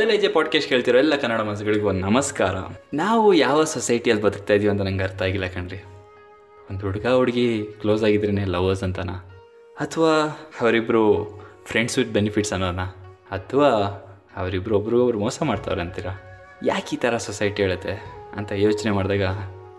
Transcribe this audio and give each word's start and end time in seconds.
J 0.00 0.28
ಪಾಡ್ಕೇಶ್ 0.28 0.68
ಕೇಳ್ತಿರೋ 0.68 0.98
ಎಲ್ಲ 0.98 1.16
ಕನ್ನಡ 1.16 1.40
ಮನಸ್ಸುಗಳಿಗೆ 1.40 1.84
ಒಂದು 1.84 2.00
ನಮಸ್ಕಾರ. 2.00 2.54
ನಾವು 2.94 3.34
ಯಾವ 3.34 3.64
ಸೊಸೈಟಿಯಲ್ಲಿ 3.64 4.24
ಬದುಕ್ತಾ 4.24 4.54
ಇದೀವಿ 4.54 4.70
ಅಂತ 4.70 4.80
ನಂಗೆ 4.80 5.02
ಅರ್ಥ 5.02 5.22
ಆಗಿಲ್ಲ 5.22 5.46
ಕಣ್ರಿ. 5.46 5.76
ಒಂದು 6.70 6.86
ಹುಡುಗ 6.86 7.06
ಹುಡುಗಿ 7.06 7.64
ಕ್ಲೋಸ್ 7.80 8.04
ಆಗಿದ್ರೇ 8.04 8.44
ಲವರ್ಸ್ 8.44 8.82
ಅಂತನಾ? 8.82 9.12
ಅಥವಾ 9.80 10.28
ಅವರಿಬ್ಬರು 10.60 11.30
ಫ್ರೆಂಡ್ಸ್ 11.64 11.98
ವಿತ್ 11.98 12.10
ಬೆನಿಫಿಟ್ಸ್ 12.10 12.52
ಅನ್ನೋಣ 12.52 12.80
ಅಥವಾ 13.30 13.68
ಅವರಿಬ್ಬರು 14.36 14.78
ಒಬ್ರು 14.78 15.02
ಒಬ್ರು 15.02 15.18
ಮೋಸ 15.18 15.42
ಮಾಡ್ತಾವ್ರೆ 15.42 15.82
ಅಂತೀರಾ? 15.82 16.10
ಯಾಕೆ 16.64 16.96
ಈ 16.96 16.98
ಥರ 16.98 17.16
ಸೊಸೈಟಿ 17.16 17.62
ಹೇಳುತ್ತೆ? 17.62 18.02
ಅಂತ 18.36 18.52
ಯೋಚನೆ 18.52 18.92
ಮಾಡಿದಾಗ 18.92 19.22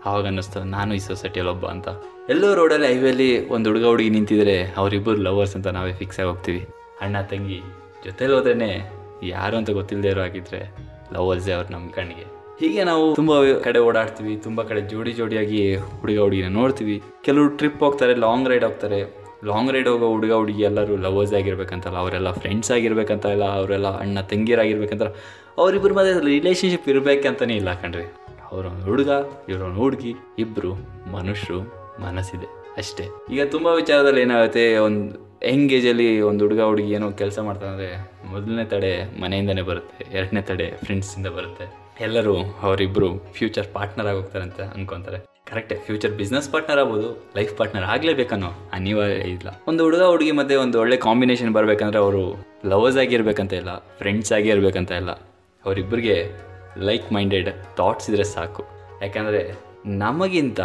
ಆವಾಗ 0.04 0.24
ಅನ್ನಿಸ್ತು. 0.24 0.64
ನಾನು 0.64 0.94
ಈ 0.94 0.98
ಸೊಸೈಟಿಯಲ್ಲಿ 0.98 1.52
ಒಬ್ಬ 1.52 1.66
ಅಂತ. 1.66 1.88
ಎಲ್ಲೋ 2.28 2.54
ರೋಡಲ್ಲಿ 2.54 2.86
ಹೈವೇಲಿ 2.86 3.48
ಒಂದು 3.48 3.70
ಹುಡುಗ 3.70 3.84
ಹುಡುಗಿ 3.84 4.10
ನಿಂತಿದ್ರೆ 4.10 4.74
ಅವರಿಬ್ಬರು 4.76 5.16
ಲವರ್ಸ್ 5.16 5.56
ಅಂತ 5.56 5.66
ನಾವೇ 5.66 5.92
ಫಿಕ್ಸ್ 5.92 6.20
ಆಗಿ 6.20 6.28
ಹೋಗ್ತೀವಿ. 6.28 6.66
ಅಣ್ಣ, 7.00 7.20
ತಂಗಿ 7.20 7.60
ಜೊತೆಲಿ 8.04 8.32
ಹೋದ್ರೇ 8.32 8.90
ಯಾರು 9.28 9.56
ಅಂತ 9.60 9.70
ಗೊತ್ತಿಲ್ಲದೆ 9.78 10.10
ಇರೋ 10.14 10.22
ಆಗಿದ್ರೆ 10.28 10.60
ಲವರ್ಸೇ 11.16 11.52
ಅವ್ರು 11.56 11.70
ನಮ್ಮ 11.74 11.88
ಕಣ್ಣಿಗೆ 11.98 12.26
ಹೀಗೆ 12.60 12.82
ನಾವು 12.88 13.04
ತುಂಬ 13.18 13.32
ಕಡೆ 13.66 13.78
ಓಡಾಡ್ತೀವಿ, 13.78 14.36
ತುಂಬ 14.36 14.62
ಕಡೆ 14.62 14.80
ಜೋಡಿ 14.90 15.12
ಜೋಡಿಯಾಗಿ 15.12 15.60
ಹುಡುಗ 16.00 16.18
ಹುಡುಗಿನ 16.24 16.48
ನೋಡ್ತೀವಿ. 16.58 16.96
ಕೆಲವರು 17.26 17.50
ಟ್ರಿಪ್ 17.60 17.80
ಹೋಗ್ತಾರೆ 17.84 18.14
ಲಾಂಗ್ 18.24 18.48
ರೈಡ್ 18.50 18.66
ಹೋಗ್ತಾರೆ. 18.68 19.00
ಲಾಂಗ್ 19.48 19.70
ರೈಡ್ 19.74 19.88
ಹೋಗೋ 19.92 20.06
ಹುಡುಗ 20.12 20.32
ಹುಡುಗಿ 20.40 20.62
ಎಲ್ಲರೂ 20.68 20.96
ಲವರ್ಸ್ 21.06 21.34
ಆಗಿರ್ಬೇಕಂತಲ್ಲ, 21.38 21.96
ಅವರೆಲ್ಲ 22.04 22.30
ಫ್ರೆಂಡ್ಸ್ 22.32 22.70
ಆಗಿರ್ಬೇಕಂತ 22.76 23.24
ಇಲ್ಲ 23.36 23.46
ಅವರೆಲ್ಲ 23.60 23.88
ಅಣ್ಣ 24.02 24.18
ತಂಗಿಯರಾಗಿರ್ಬೇಕಂತ 24.32 25.02
ಅವರಿಬ್ಬರ 25.62 25.92
ಮಧ್ಯೆ 25.98 26.12
ರಿಲೇಷನ್ಶಿಪ್ 26.28 26.88
ಇರಬೇಕಂತನೇ 26.92 27.56
ಇಲ್ಲ 27.62 27.72
ಕಣ್ರಿ. 27.82 28.06
ಅವರೊಂದು 28.52 28.84
ಹುಡುಗ, 28.90 29.10
ಇವರೊಂದು 29.50 29.80
ಹುಡುಗಿ 29.82 30.14
ಇಬ್ಬರು 30.44 30.72
ಮನುಷ್ಯರು 31.16 31.60
ಮನಸ್ಸಿದೆ 32.02 32.48
ಅಷ್ಟೇ. 32.80 33.04
ಈಗ 33.34 33.42
ತುಂಬ 33.50 33.66
ವಿಚಾರದಲ್ಲಿ 33.80 34.20
ಏನಾಗುತ್ತೆ, 34.26 34.64
ಒಂದು 34.78 35.33
ಯಂಗ್ 35.50 35.72
ಏಜಲ್ಲಿ 35.76 36.06
ಒಂದು 36.28 36.42
ಹುಡುಗ, 36.44 36.60
ಹುಡುಗಿ 36.70 36.90
ಏನೋ 36.96 37.06
ಕೆಲಸ 37.20 37.38
ಮಾಡ್ತಾರಂದ್ರೆ 37.46 37.88
ಮೊದಲನೇ 38.32 38.64
ತಡೆ 38.72 38.92
ಮನೆಯಿಂದನೇ 39.22 39.62
ಬರುತ್ತೆ, 39.70 40.04
ಎರಡನೇ 40.18 40.42
ತಡೆ 40.50 40.66
ಫ್ರೆಂಡ್ಸಿಂದ 40.84 41.28
ಬರುತ್ತೆ. 41.36 41.64
ಎಲ್ಲರೂ 42.06 42.34
ಅವರಿಬ್ಬರು 42.66 43.08
ಫ್ಯೂಚರ್ 43.36 43.68
ಪಾರ್ಟ್ನರ್ 43.74 44.08
ಆಗಿ 44.10 44.18
ಹೋಗ್ತಾರೆ 44.20 44.44
ಅಂತ 44.48 44.60
ಅನ್ಕೊಂತಾರೆ 44.76 45.18
ಕರೆಕ್ಟೇ 45.50 45.76
ಫ್ಯೂಚರ್ 45.86 46.12
ಬಿಸ್ನೆಸ್ 46.20 46.48
ಪಾರ್ಟ್ನರ್ 46.52 46.80
ಆಗ್ಬೋದು 46.82 47.08
ಲೈಫ್ 47.38 47.52
ಪಾರ್ಟ್ನರ್ 47.58 47.86
ಆಗಲೇಬೇಕನ್ನೋ 47.94 48.50
ಅನಿವಾರ್ಯ 48.76 49.18
ಇಲ್ಲ. 49.34 49.48
ಒಂದು 49.70 49.82
ಹುಡುಗ, 49.86 50.02
ಹುಡುಗಿ 50.12 50.32
ಮಧ್ಯೆ 50.40 50.56
ಒಂದು 50.64 50.78
ಒಳ್ಳೆ 50.82 50.96
ಕಾಂಬಿನೇಷನ್ 51.06 51.52
ಬರಬೇಕಂದ್ರೆ 51.58 52.00
ಅವರು 52.04 52.22
ಲವರ್ಸ್ 52.72 52.98
ಆಗಿರ್ಬೇಕಂತ 53.04 53.54
ಇಲ್ಲ 53.60 53.72
ಫ್ರೆಂಡ್ಸ್ 54.00 54.32
ಆಗಿ 54.38 54.50
ಇರಬೇಕಂತ 54.54 54.92
ಇಲ್ಲ. 55.02 55.12
ಅವರಿಬ್ಬರಿಗೆ 55.64 56.16
ಲೈಕ್ 56.88 57.06
ಮೈಂಡೆಡ್ 57.16 57.50
ಥಾಟ್ಸ್ 57.80 58.08
ಇದ್ರೆ 58.10 58.26
ಸಾಕು. 58.34 58.64
ಯಾಕಂದರೆ 59.04 59.42
ನಮಗಿಂತ 60.04 60.60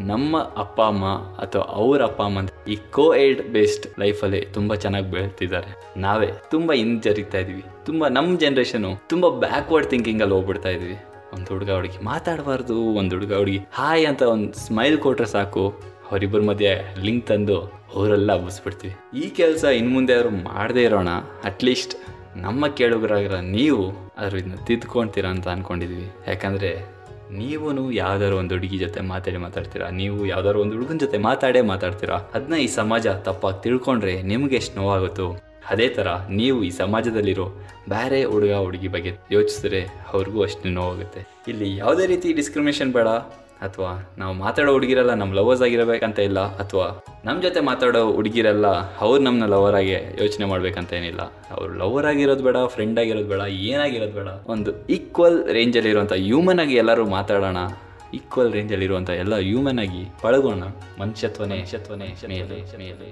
ನಮ್ಮ 0.00 0.38
ಅಪ್ಪ 0.38 0.82
ಅಮ್ಮ 0.82 1.04
ಅಥವಾ 1.14 1.62
ಅವ್ರ 1.62 2.02
ಅಪ್ಪ 2.02 2.22
ಅಮ್ಮ 2.22 2.38
ಈ 2.68 2.76
ಕೋ 2.90 3.14
ಏಡ್ 3.14 3.48
ಬೇಸ್ಡ್ 3.48 4.00
ಲೈಫಲ್ಲಿ 4.00 4.40
ತುಂಬ 4.40 4.74
ಚೆನ್ನಾಗಿ 4.74 5.10
ಬೆಳ್ತಿದ್ದಾರೆ. 5.10 6.00
ನಾವೇ 6.00 6.26
ತುಂಬ 6.50 6.72
ಹಿಂಜರಿತಾ 6.72 7.38
ಇದೀವಿ. 7.38 7.64
ತುಂಬ 7.86 8.08
ನಮ್ಮ 8.08 8.38
ಜನ್ರೇಷನು 8.38 9.08
ತುಂಬ 9.08 9.28
ಬ್ಯಾಕ್ವರ್ಡ್ 9.28 9.88
ಥಿಂಕಿಂಗಲ್ಲಿ 9.88 10.34
ಹೋಗ್ಬಿಡ್ತಾ 10.34 10.68
ಇದ್ವಿ. 10.68 11.04
ಒಂದು 11.32 11.46
ಹುಡುಗ 11.46 11.70
ಹುಡುಗಿ 11.70 12.04
ಮಾತಾಡಬಾರ್ದು, 12.04 12.82
ಒಂದು 12.82 13.14
ಹುಡುಗ 13.14 13.34
ಹುಡುಗಿ 13.34 13.60
ಹಾಯ್ 13.72 14.06
ಅಂತ 14.06 14.22
ಒಂದು 14.22 14.52
ಸ್ಮೈಲ್ 14.52 14.98
ಕೊಟ್ರೆ 14.98 15.26
ಸಾಕು. 15.26 15.70
ಅವರಿಬ್ಬರ 16.10 16.40
ಮಧ್ಯೆ 16.40 16.94
ಲಿಂಕ್ 17.00 17.26
ತಂದು 17.26 17.60
ಅವರೆಲ್ಲ 17.94 18.32
ಹಬ್ಬಿಸ್ಬಿಡ್ತೀವಿ. 18.32 19.20
ಈ 19.20 19.28
ಕೆಲಸ 19.28 19.64
ಇನ್ನು 19.64 19.90
ಮುಂದೆ 19.90 20.14
ಅವರು 20.14 20.30
ಮಾಡದೇ 20.30 20.82
ಇರೋಣ. 20.82 21.08
ಅಟ್ಲೀಸ್ಟ್ 21.44 21.94
ನಮ್ಮ 22.36 22.66
ಕೇಳುಗರಾಗಿರೋ 22.66 23.40
ನೀವು 23.40 24.12
ಅದ್ರ 24.16 24.38
ಇದನ್ನ 24.38 25.26
ಅಂತ 25.26 25.48
ಅಂದ್ಕೊಂಡಿದ್ವಿ 25.48 26.12
ಯಾಕಂದರೆ 26.28 26.93
ನೀವು 27.40 27.90
ಯಾವ್ದಾದ್ರು 27.92 28.36
ಒಂದು 28.36 28.54
ಹುಡುಗಿ 28.54 28.78
ಜೊತೆ 28.78 29.00
ಮಾತಾಡಿ 29.00 29.36
ಮಾತಾಡ್ತೀರಾ? 29.36 29.86
ನೀವು 30.00 30.26
ಯಾವ್ದಾದ್ರು 30.26 30.60
ಒಂದು 30.60 30.74
ಹುಡುಗನ 30.76 30.98
ಜೊತೆ 30.98 31.18
ಮಾತಾಡೇ 31.18 31.60
ಮಾತಾಡ್ತೀರಾ? 31.60 32.16
ಅದನ್ನ 32.34 32.56
ಈ 32.66 32.66
ಸಮಾಜ 32.66 33.06
ತಪ್ಪಾಗಿ 33.28 33.62
ತಿಳ್ಕೊಂಡ್ರೆ 33.62 34.22
ನಿಮ್ಗೆ 34.22 34.56
ಎಷ್ಟು 34.56 34.80
ನೋವಾಗುತ್ತೋ? 34.80 35.26
ಅದೇ 35.70 35.88
ಥರ 35.88 36.08
ನೀವು 36.30 36.58
ಈ 36.62 36.70
ಸಮಾಜದಲ್ಲಿರೋ 36.70 37.46
ಬೇರೆ 37.88 38.24
ಹುಡುಗ 38.24 38.52
ಹುಡುಗಿ 38.52 38.88
ಬಗ್ಗೆ 38.88 39.12
ಯೋಚಿಸಿದ್ರೆ 39.30 39.80
ಅವ್ರಿಗೂ 40.12 40.42
ಅಷ್ಟು 40.42 40.68
ನೋವಾಗುತ್ತೆ. 40.68 41.20
ಇಲ್ಲಿ 41.48 41.76
ಯಾವುದೇ 41.76 42.06
ರೀತಿ 42.06 42.32
ಡಿಸ್ಕ್ರಿಮಿನೇಷನ್ 42.32 42.92
ಬೇಡ. 42.92 43.08
ಅಥವಾ 43.60 44.14
ನಾವು 44.18 44.32
ಮಾತಾಡೋ 44.34 44.72
ಹುಡುಗಿರೆಲ್ಲ 44.72 45.12
ನಮ್ಮ 45.14 45.34
ಲವರ್ಸ್ 45.34 45.62
ಆಗಿರಬೇಕಂತ 45.62 46.18
ಇಲ್ಲ, 46.18 46.40
ಅಥವಾ 46.56 47.04
ನಮ್ಮ 47.24 47.42
ಜೊತೆ 47.42 47.60
ಮಾತಾಡೋ 47.60 48.12
ಹುಡುಗಿರೆಲ್ಲ 48.12 48.66
ಅವ್ರು 48.98 49.22
ನಮ್ಮನ್ನ 49.22 49.46
ಲವರ್ 49.54 49.74
ಆಗಿ 49.74 49.92
ಯೋಚನೆ 50.22 50.46
ಮಾಡ್ಬೇಕಂತ 50.46 50.92
ಏನಿಲ್ಲ. 50.92 51.22
ಅವ್ರು 51.50 51.72
ಲವರ್ 51.74 52.06
ಆಗಿರೋದು 52.06 52.44
ಬೇಡ 52.44 52.56
ಫ್ರೆಂಡ್ 52.66 53.00
ಆಗಿರೋದು 53.00 53.28
ಬೇಡ, 53.28 53.40
ಏನಾಗಿರೋದು 53.70 54.12
ಬೇಡ. 54.12 54.28
ಒಂದು 54.46 54.86
ಈಕ್ವಲ್ 54.86 55.38
ರೇಂಜಲ್ಲಿ 55.48 55.90
ಇರುವಂಥ 55.90 56.12
ಹ್ಯೂಮನ್ 56.12 56.60
ಆಗಿ 56.60 56.74
ಎಲ್ಲರೂ 56.74 57.06
ಮಾತಾಡೋಣ. 57.06 57.56
ಈಕ್ವಲ್ 58.14 58.52
ರೇಂಜಲ್ಲಿ 58.52 58.84
ಇರುವಂಥ 58.84 59.10
ಎಲ್ಲ 59.10 59.34
ಹ್ಯೂಮನ್ 59.36 59.78
ಆಗಿ 59.78 60.02
ಪಳಗೋಣ. 60.22 60.64
ಮನುಷ್ಯತ್ವನೇ 61.00 61.64
ಶನಿಯಲ್ಲೇ 62.22 62.60
ಶನಿಯಲ್ಲೇ 62.72 63.10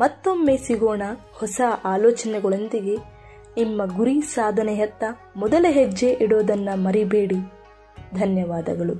ಮತ್ತೊಮ್ಮೆ 0.00 0.56
ಸಿಗೋಣ 0.56 1.02
ಹೊಸ 1.32 1.60
ಆಲೋಚನೆಗಳೊಂದಿಗೆ. 1.84 2.96
ನಿಮ್ಮ 3.56 3.82
ಗುರಿ 3.96 4.20
ಸಾಧನೆಯತ್ತ 4.20 5.04
ಮೊದಲ 5.36 5.66
ಹೆಜ್ಜೆ 5.70 6.08
ಇಡೋದನ್ನ 6.20 6.68
ಮರಿಬೇಡಿ. 6.74 7.38
ಧನ್ಯವಾದಗಳು. 8.14 8.94